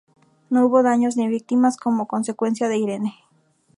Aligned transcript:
No 0.49 0.65
hubo 0.65 0.81
daños 0.81 1.15
ni 1.15 1.27
víctimas 1.27 1.77
como 1.77 2.07
consecuencia 2.07 2.67
de 2.69 2.79
Irene. 2.79 3.13